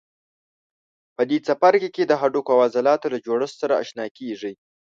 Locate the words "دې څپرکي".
1.29-1.89